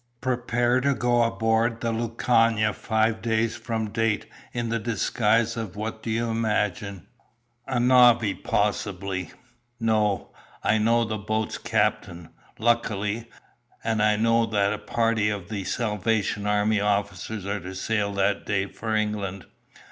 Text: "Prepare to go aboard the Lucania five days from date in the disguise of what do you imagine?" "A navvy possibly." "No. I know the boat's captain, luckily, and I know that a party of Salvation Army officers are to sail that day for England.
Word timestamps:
"Prepare 0.19 0.81
to 0.81 0.95
go 0.95 1.21
aboard 1.21 1.81
the 1.81 1.91
Lucania 1.93 2.73
five 2.73 3.21
days 3.21 3.55
from 3.55 3.91
date 3.91 4.25
in 4.51 4.69
the 4.69 4.79
disguise 4.79 5.55
of 5.55 5.75
what 5.75 6.01
do 6.01 6.09
you 6.09 6.27
imagine?" 6.31 7.05
"A 7.67 7.79
navvy 7.79 8.33
possibly." 8.33 9.29
"No. 9.79 10.31
I 10.63 10.79
know 10.79 11.03
the 11.05 11.19
boat's 11.19 11.59
captain, 11.59 12.29
luckily, 12.57 13.29
and 13.83 14.01
I 14.01 14.15
know 14.15 14.47
that 14.47 14.73
a 14.73 14.79
party 14.79 15.29
of 15.29 15.51
Salvation 15.67 16.47
Army 16.47 16.79
officers 16.79 17.45
are 17.45 17.59
to 17.59 17.75
sail 17.75 18.11
that 18.13 18.43
day 18.43 18.65
for 18.65 18.95
England. 18.95 19.45